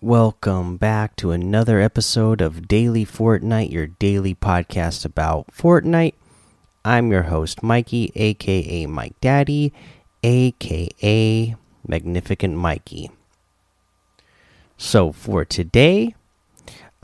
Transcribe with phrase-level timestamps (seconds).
[0.00, 6.14] Welcome back to another episode of Daily Fortnite, your daily podcast about Fortnite.
[6.84, 9.72] I'm your host, Mikey, aka Mike Daddy,
[10.22, 11.56] aka
[11.88, 13.10] Magnificent Mikey.
[14.76, 16.14] So, for today,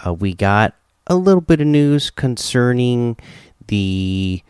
[0.06, 0.74] uh, we got
[1.06, 3.16] a little bit of news concerning
[3.66, 4.42] the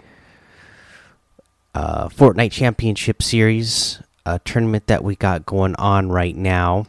[1.74, 6.86] uh, Fortnite Championship Series uh, tournament that we got going on right now.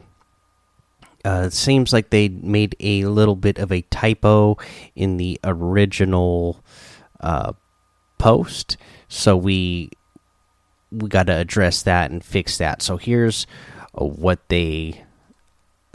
[1.26, 4.58] Uh, it seems like they made a little bit of a typo
[4.96, 6.62] in the original
[7.22, 7.54] uh,
[8.18, 8.76] post,
[9.08, 9.90] so we
[10.92, 12.82] we got to address that and fix that.
[12.82, 13.48] So here's
[13.94, 15.04] what they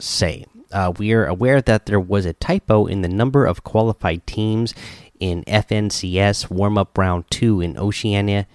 [0.01, 0.47] say.
[0.73, 4.75] Uh, we are aware that there was a typo in the number of qualified teams
[5.21, 8.47] in FNCS warm up round two in Oceania,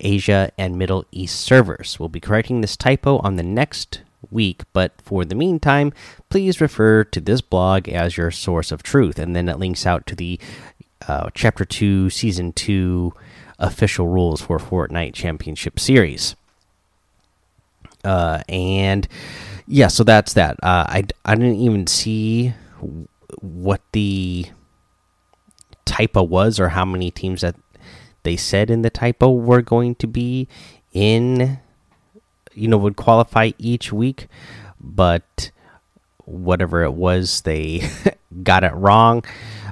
[0.00, 1.98] Asia, and Middle East servers.
[1.98, 5.92] We'll be correcting this typo on the next week, but for the meantime,
[6.28, 9.18] please refer to this blog as your source of truth.
[9.18, 10.38] And then it links out to the
[11.06, 13.12] uh, Chapter 2, Season 2
[13.58, 16.36] official rules for Fortnite Championship Series.
[18.04, 19.08] Uh, and
[19.66, 20.56] yeah, so that's that.
[20.62, 22.54] Uh, I, I didn't even see
[23.40, 24.46] what the
[25.84, 27.56] typo was or how many teams that
[28.28, 30.46] they said in the typo were going to be
[30.92, 31.58] in
[32.52, 34.28] you know would qualify each week,
[34.78, 35.50] but
[36.26, 37.88] whatever it was, they
[38.42, 39.24] got it wrong,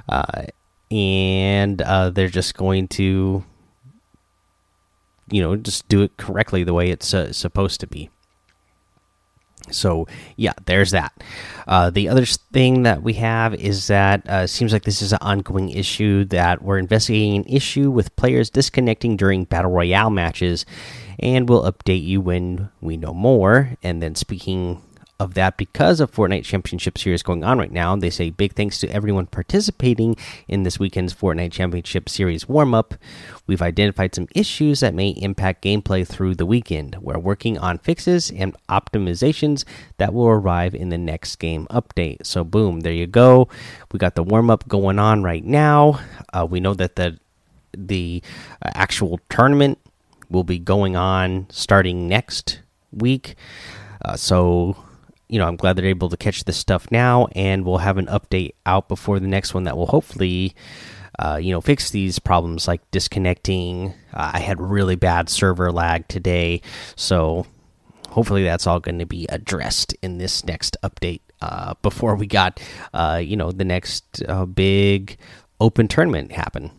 [0.09, 0.45] uh,
[0.89, 3.43] and uh, they're just going to
[5.29, 8.09] you know just do it correctly the way it's uh, supposed to be.
[9.71, 11.13] So yeah, there's that.
[11.67, 15.19] Uh, the other thing that we have is that uh, seems like this is an
[15.21, 20.65] ongoing issue that we're investigating an issue with players disconnecting during battle royale matches
[21.19, 23.75] and we'll update you when we know more.
[23.81, 24.81] And then speaking
[25.19, 28.79] of that, because of Fortnite Championship Series going on right now, they say big thanks
[28.79, 30.15] to everyone participating
[30.47, 32.93] in this weekend's Fortnite Championship Series warm up.
[33.47, 36.97] We've identified some issues that may impact gameplay through the weekend.
[37.01, 39.63] We're working on fixes and optimizations
[39.97, 42.25] that will arrive in the next game update.
[42.25, 43.47] So, boom, there you go.
[43.91, 45.99] We got the warm up going on right now.
[46.31, 47.19] Uh, we know that the
[47.77, 48.21] the
[48.61, 49.77] uh, actual tournament
[50.29, 52.61] will be going on starting next
[52.91, 53.35] week.
[54.03, 54.75] Uh, so,
[55.29, 58.07] you know, I'm glad they're able to catch this stuff now, and we'll have an
[58.07, 60.55] update out before the next one that will hopefully,
[61.19, 63.93] uh, you know, fix these problems like disconnecting.
[64.13, 66.61] Uh, I had really bad server lag today,
[66.95, 67.45] so
[68.09, 71.21] hopefully that's all going to be addressed in this next update.
[71.39, 72.59] Uh, before we got,
[72.95, 75.17] uh, you know, the next uh, big
[75.59, 76.71] open tournament happen.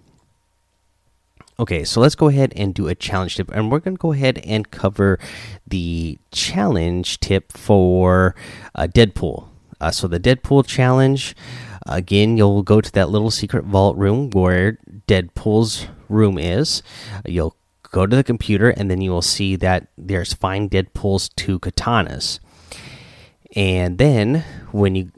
[1.60, 4.12] Okay, so let's go ahead and do a challenge tip, and we're going to go
[4.12, 5.18] ahead and cover
[5.66, 8.36] the challenge tip for
[8.76, 9.48] uh, Deadpool.
[9.80, 11.34] Uh, so the Deadpool challenge,
[11.84, 16.84] again, you'll go to that little secret vault room where Deadpool's room is.
[17.26, 17.56] You'll
[17.90, 22.38] go to the computer, and then you will see that there's find Deadpool's two katanas.
[23.56, 25.10] And then when you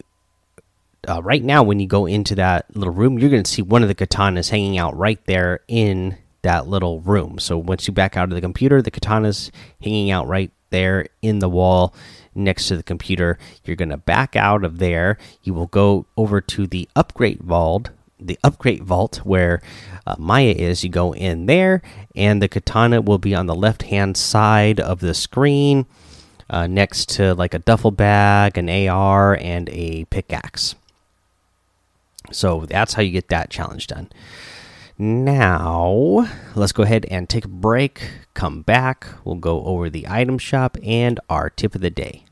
[1.07, 3.83] uh, right now, when you go into that little room, you're going to see one
[3.83, 7.39] of the katanas hanging out right there in that little room.
[7.39, 9.51] So once you back out of the computer, the katana's
[9.83, 11.95] hanging out right there in the wall
[12.35, 13.39] next to the computer.
[13.65, 15.19] You're going to back out of there.
[15.43, 19.61] You will go over to the upgrade vault, the upgrade vault where
[20.07, 20.83] uh, Maya is.
[20.83, 21.83] You go in there,
[22.15, 25.87] and the katana will be on the left hand side of the screen.
[26.49, 30.75] Uh, next to like a duffel bag, an AR, and a pickaxe.
[32.33, 34.11] So that's how you get that challenge done.
[35.03, 38.11] Now, let's go ahead and take a break.
[38.35, 39.07] Come back.
[39.25, 42.27] We'll go over the item shop and our tip of the day.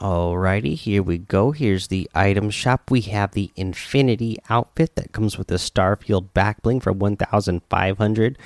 [0.00, 1.50] Alrighty, here we go.
[1.50, 2.90] Here's the item shop.
[2.90, 8.38] We have the Infinity outfit that comes with the Starfield backbling for 1,500.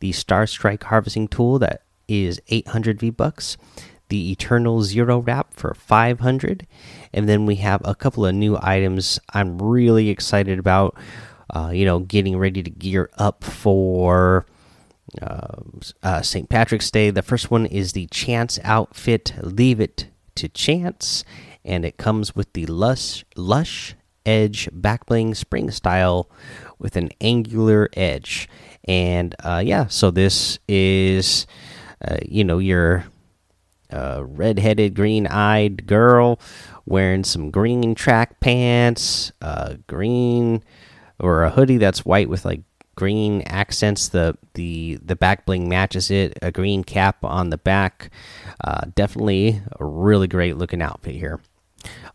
[0.00, 3.56] The Star Strike harvesting tool that is 800 V bucks.
[4.08, 6.66] The Eternal Zero wrap for 500.
[7.12, 10.96] And then we have a couple of new items I'm really excited about
[11.50, 14.46] uh, you know, getting ready to gear up for
[15.22, 15.56] uh,
[16.02, 16.48] uh, St.
[16.48, 17.10] Patrick's Day.
[17.10, 19.32] The first one is the Chance outfit.
[19.40, 21.24] Leave it to Chance,
[21.64, 23.94] and it comes with the lush lush
[24.26, 26.30] edge backbling spring style
[26.78, 28.48] with an angular edge.
[28.84, 31.46] And uh, yeah, so this is,
[32.06, 33.06] uh, you know, your
[33.90, 36.38] uh, red-headed, green-eyed girl
[36.84, 40.62] wearing some green track pants, uh, green
[41.18, 42.62] or a hoodie that's white with like
[42.98, 46.36] green accents the the the back bling matches it.
[46.42, 48.10] A green cap on the back.
[48.62, 51.40] Uh, definitely a really great looking outfit here.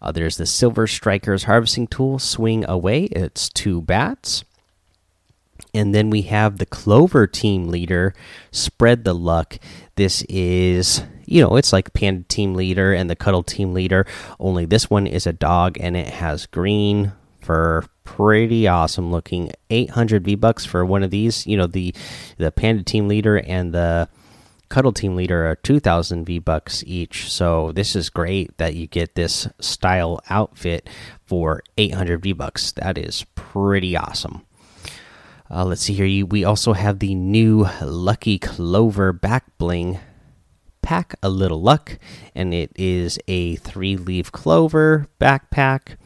[0.01, 2.19] Uh, there's the Silver Strikers harvesting tool.
[2.19, 3.05] Swing away.
[3.05, 4.43] It's two bats.
[5.73, 8.13] And then we have the Clover team leader,
[8.51, 9.57] Spread the Luck.
[9.95, 14.05] This is, you know, it's like Panda team leader and the Cuddle team leader,
[14.39, 17.13] only this one is a dog and it has green
[17.43, 17.83] fur.
[18.03, 19.51] Pretty awesome looking.
[19.69, 21.45] 800 V bucks for one of these.
[21.47, 21.93] You know, the
[22.37, 24.09] the Panda team leader and the
[24.69, 27.29] Cuddle team leader are 2000 V bucks each.
[27.29, 30.89] So this is great that you get this style outfit
[31.25, 32.71] for 800 V bucks.
[32.71, 34.41] That is pretty awesome.
[35.51, 36.25] Uh, let's see here.
[36.25, 39.99] We also have the new Lucky Clover back bling
[40.83, 41.97] pack, a little luck,
[42.35, 45.97] and it is a three leaf clover backpack.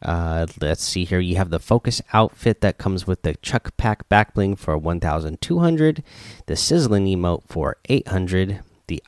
[0.00, 1.18] Uh, let's see here.
[1.18, 6.02] You have the focus outfit that comes with the Chuck Pack back bling for 1,200,
[6.46, 9.02] the sizzling emote for 800, the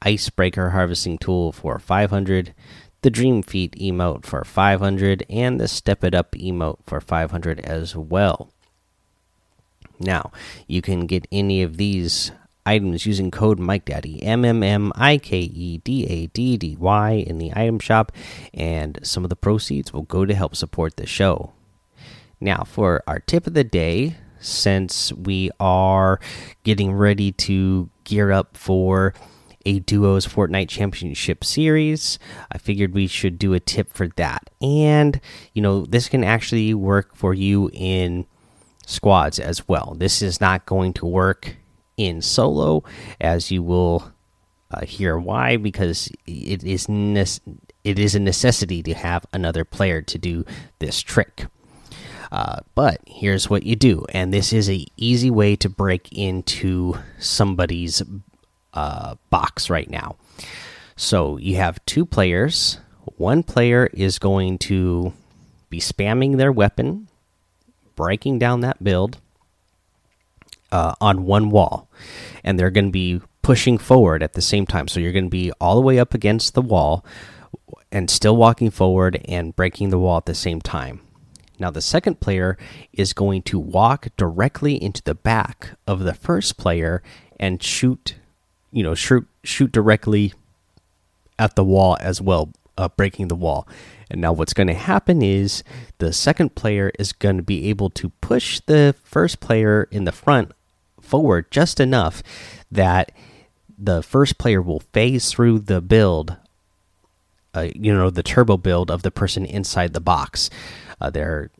[0.00, 2.54] icebreaker harvesting tool for 500,
[3.02, 7.96] the dream feet emote for 500, and the step it up emote for 500 as
[7.96, 8.50] well.
[10.00, 10.30] Now,
[10.68, 12.30] you can get any of these
[12.68, 17.12] items using code MikeDaddy, M M M I K E D A D D Y,
[17.12, 18.12] in the item shop,
[18.52, 21.52] and some of the proceeds will go to help support the show.
[22.40, 26.20] Now, for our tip of the day, since we are
[26.62, 29.14] getting ready to gear up for
[29.66, 32.18] a duos Fortnite Championship Series.
[32.50, 34.48] I figured we should do a tip for that.
[34.62, 35.20] And,
[35.52, 38.24] you know, this can actually work for you in
[38.86, 39.94] squads as well.
[39.98, 41.57] This is not going to work
[41.98, 42.82] in solo,
[43.20, 44.10] as you will
[44.70, 46.88] uh, hear why, because it is
[47.84, 50.44] it is a necessity to have another player to do
[50.78, 51.46] this trick.
[52.30, 56.94] Uh, but here's what you do, and this is a easy way to break into
[57.18, 58.02] somebody's
[58.74, 60.16] uh, box right now.
[60.96, 62.78] So you have two players.
[63.16, 65.12] One player is going to
[65.70, 67.08] be spamming their weapon
[67.96, 69.18] breaking down that build
[70.72, 71.88] uh, on one wall,
[72.44, 74.88] and they're going to be pushing forward at the same time.
[74.88, 77.04] So you're going to be all the way up against the wall
[77.90, 81.00] and still walking forward and breaking the wall at the same time.
[81.58, 82.56] Now, the second player
[82.92, 87.02] is going to walk directly into the back of the first player
[87.40, 88.14] and shoot,
[88.70, 90.34] you know, shoot, shoot directly
[91.38, 93.66] at the wall as well, uh, breaking the wall.
[94.10, 95.64] And now what's going to happen is
[95.98, 100.12] the second player is going to be able to push the first player in the
[100.12, 100.52] front
[101.08, 102.22] forward just enough
[102.70, 103.12] that
[103.78, 106.36] the first player will phase through the build
[107.54, 110.50] uh, you know the turbo build of the person inside the box.
[111.00, 111.50] Uh, they're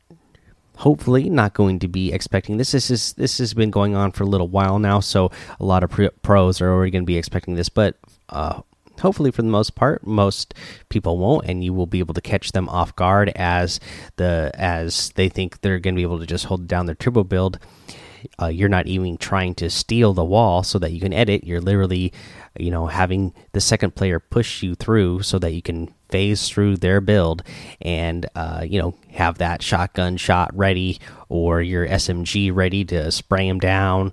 [0.77, 4.23] hopefully not going to be expecting this this is this has been going on for
[4.23, 5.29] a little while now so
[5.59, 5.91] a lot of
[6.21, 7.97] pros are already going to be expecting this but
[8.29, 8.61] uh,
[9.01, 10.53] hopefully for the most part most
[10.87, 13.81] people won't and you will be able to catch them off guard as
[14.15, 17.25] the as they think they're going to be able to just hold down their turbo
[17.25, 17.59] build
[18.41, 21.43] uh, you're not even trying to steal the wall so that you can edit.
[21.43, 22.13] You're literally
[22.57, 26.77] you know having the second player push you through so that you can phase through
[26.77, 27.43] their build
[27.81, 33.47] and uh, you know have that shotgun shot ready or your smg ready to spray
[33.47, 34.11] them down.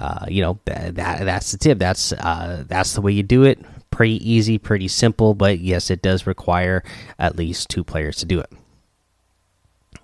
[0.00, 1.78] Uh, you know that, that that's the tip.
[1.78, 3.58] That's uh, that's the way you do it.
[3.90, 6.82] Pretty easy, pretty simple, but yes, it does require
[7.18, 8.50] at least two players to do it.